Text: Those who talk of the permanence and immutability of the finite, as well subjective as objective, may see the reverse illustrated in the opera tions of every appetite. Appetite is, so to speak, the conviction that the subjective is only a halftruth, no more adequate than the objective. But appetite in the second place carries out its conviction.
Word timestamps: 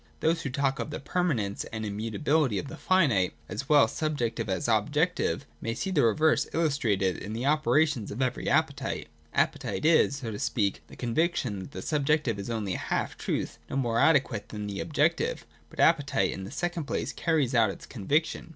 Those 0.19 0.41
who 0.41 0.49
talk 0.49 0.79
of 0.79 0.89
the 0.89 0.99
permanence 0.99 1.63
and 1.65 1.85
immutability 1.85 2.57
of 2.57 2.69
the 2.69 2.75
finite, 2.75 3.35
as 3.47 3.69
well 3.69 3.87
subjective 3.87 4.49
as 4.49 4.67
objective, 4.67 5.45
may 5.61 5.75
see 5.75 5.91
the 5.91 6.01
reverse 6.01 6.47
illustrated 6.53 7.17
in 7.17 7.33
the 7.33 7.45
opera 7.45 7.85
tions 7.85 8.09
of 8.09 8.19
every 8.19 8.49
appetite. 8.49 9.09
Appetite 9.31 9.85
is, 9.85 10.15
so 10.15 10.31
to 10.31 10.39
speak, 10.39 10.81
the 10.87 10.95
conviction 10.95 11.59
that 11.59 11.69
the 11.73 11.83
subjective 11.83 12.39
is 12.39 12.49
only 12.49 12.73
a 12.73 12.79
halftruth, 12.79 13.59
no 13.69 13.75
more 13.75 13.99
adequate 13.99 14.49
than 14.49 14.65
the 14.65 14.79
objective. 14.79 15.45
But 15.69 15.79
appetite 15.79 16.31
in 16.31 16.45
the 16.45 16.51
second 16.51 16.85
place 16.85 17.13
carries 17.13 17.53
out 17.53 17.69
its 17.69 17.85
conviction. 17.85 18.49